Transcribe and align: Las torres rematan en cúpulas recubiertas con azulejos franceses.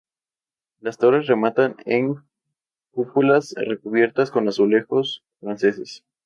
Las 0.79 0.97
torres 0.97 1.27
rematan 1.27 1.75
en 1.85 2.23
cúpulas 2.89 3.53
recubiertas 3.55 4.31
con 4.31 4.47
azulejos 4.49 5.23
franceses. 5.39 6.03